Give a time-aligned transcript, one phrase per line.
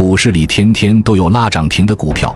[0.00, 2.34] 股市里天天都有拉涨停的股票，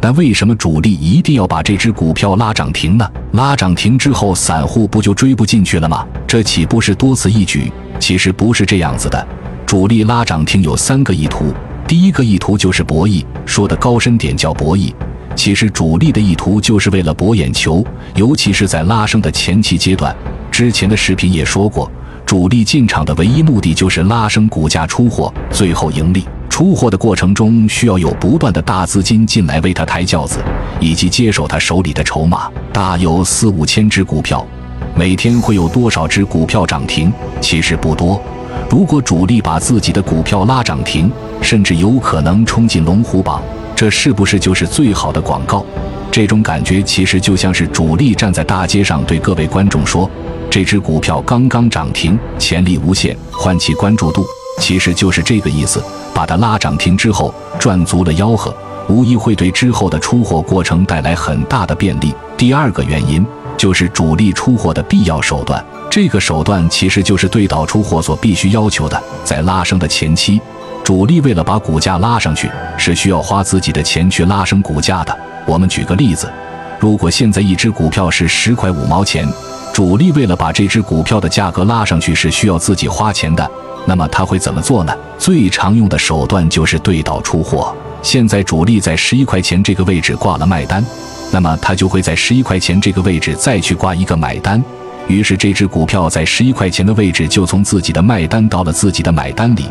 [0.00, 3.08] 但为什么主力一定要把这只股票拉涨停呢？
[3.34, 6.04] 拉涨停之后，散户不就追不进去了吗？
[6.26, 7.70] 这岂不是多此一举？
[8.00, 9.28] 其实不是这样子的。
[9.64, 11.54] 主力拉涨停有三个意图，
[11.86, 14.92] 第一个意图就是博弈，说的高深点叫博弈。
[15.36, 17.86] 其实主力的意图就是为了博眼球，
[18.16, 20.12] 尤其是在拉升的前期阶段。
[20.50, 21.88] 之前的视频也说过。
[22.26, 26.24] 主力进场的唯一目的就是拉升股价出货，最后盈利。
[26.54, 30.38] 出货的过程中需要有不断的大资金进来为他抬轿子，
[30.78, 34.46] 以及接手他手里的筹码，大有四五千只股票。
[34.94, 37.12] 每天会有多少只股票涨停？
[37.40, 38.22] 其实不多。
[38.70, 41.10] 如果主力把自己的股票拉涨停，
[41.42, 43.42] 甚至有可能冲进龙虎榜，
[43.74, 45.66] 这是不是就是最好的广告？
[46.12, 50.08] 这种感觉其实就像是主力站在大街上对各位观众说。
[50.48, 54.24] 这只股票刚刚涨停，潜力无限，唤起关注度，
[54.58, 55.82] 其实就是这个意思。
[56.14, 58.54] 把它拉涨停之后，赚足了吆喝，
[58.88, 62.14] 无疑会对之后的出货过程带来很大的便利。
[62.36, 69.02] 第二个原因就是主力出货的必要手段，这个手段其实就是对倒出货所必须要求的。
[69.24, 70.40] 在拉升的前期，
[70.84, 75.16] 主力为了把股价拉上去，是需要花自己的钱去拉升股价的。
[75.46, 76.32] 我们举个例子，
[76.78, 79.26] 如果现在一只股票是十块五毛钱。
[79.74, 83.50] 主力为了把这只股票的价格拉上去是需要自己花钱的，
[83.86, 84.96] 那么他会怎么做呢？
[85.18, 87.74] 最常用的手段就是对倒出货。
[88.00, 90.86] 现在主力在十一块钱这个位置挂了卖单，
[91.32, 94.62] 那么他就会在十一块钱这个位置再去挂一个买单，
[95.08, 99.64] 于是这只股票在十一块钱的位置就从自己的卖单到了自己的买单里，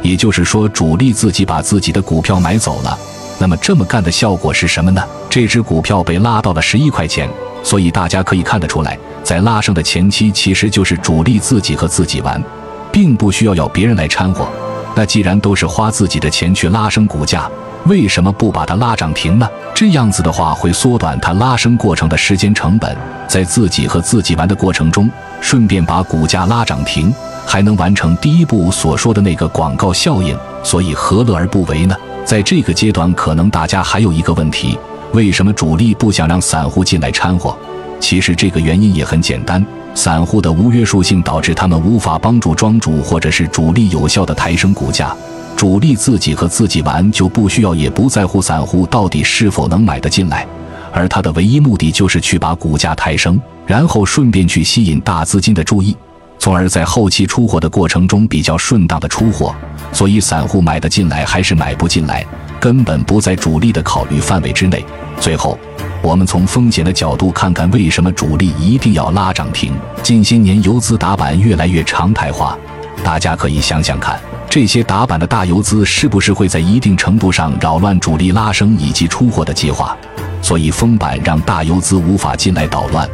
[0.00, 2.98] 也就是说主力自己把自己的股票买走了。
[3.38, 5.02] 那么这么干的效果是什么呢？
[5.28, 7.28] 这只股票被拉到了十一块钱。
[7.62, 12.42] 所以大家可以看得出来，在拉升的前期，其实就是主力自己和自己玩，
[12.90, 14.48] 并不需要要别人来掺和。
[14.94, 17.48] 那既然都是花自己的钱去拉升股价，
[17.86, 19.48] 为什么不把它拉涨停呢？
[19.74, 22.96] 这样子的话，会缩短它拉升过程的时间成本，
[23.28, 25.08] 在自己和自己玩的过程中，
[25.40, 27.14] 顺便把股价拉涨停，
[27.46, 30.36] 还能完成第一步所说的那个广告效应。
[30.62, 31.96] 所以何乐而不为呢？
[32.24, 34.78] 在这个阶段，可能大家还有一个问题。
[35.12, 37.56] 为什么主力不想让散户进来掺和？
[37.98, 45.14] 其实这个原因也很简单，散户的无约束性导致他们无法帮助庄主或者是主力有效的抬升股价。
[45.56, 50.46] 主力自己和自己玩就不需要也不在乎散户到底是否能买得进来，
[50.92, 55.94] 而他的唯一目的就是去把股价抬升，然后顺便去吸引大资金的注意，
[56.38, 59.54] 从而在后期出货的过程中比较顺当的出货。
[59.92, 62.24] 所以散户买得进来还是买不进来？
[62.60, 64.84] 根本不在主力的考虑范围之内。
[65.18, 65.58] 最后，
[66.02, 69.72] 我们从风险的角度看看，为什么主力一定要拉涨停？
[70.02, 72.56] 近些年游资打板越来越常态化，
[73.02, 79.96] 大家可以想想看，这些打板的大游资是不是会在一定程度上扰乱主力拉升以及出货的计划？
[80.42, 83.08] 所以封板让大游资无法进来捣乱。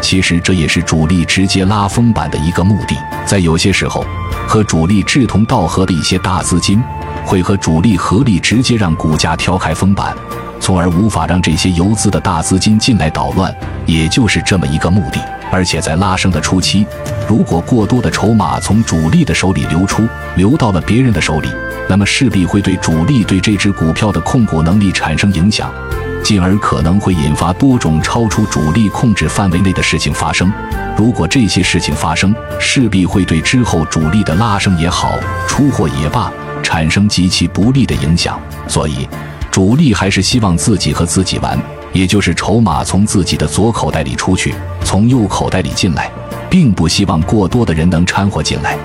[0.00, 2.96] 其实这也是主力直接拉封板的一个目的。
[3.24, 4.04] 在有些时候，
[4.46, 6.82] 和主力志同道合的一些大资金。
[7.24, 10.14] 会和主力合力直接让股价挑开封板，
[10.60, 13.54] 从而无法让这些游资的大资金进来捣乱，
[13.86, 15.18] 也就是这么一个目的。
[15.50, 16.86] 而且在拉升的初期，
[17.28, 21.48] 如果过多的筹码从主力的手里流出，流到了别人的手里，
[21.88, 25.72] 那么势必会对主力对这只股票的控股能力产生影响，
[26.24, 30.52] 进而可能会引发多种超出主力控制范围内的事情发生。
[30.96, 36.32] 如果这些事情发生，势必会对之后主力的拉升也好，出货也罢。
[36.74, 38.36] 产生极其不利的影响，
[38.66, 39.08] 所以
[39.48, 41.56] 主力还是希望自己和自己玩，
[41.92, 44.52] 也就是筹码从自己的左口袋里出去，
[44.82, 46.10] 从右口袋里进来，
[46.50, 48.76] 并不希望过多的人能掺和进来。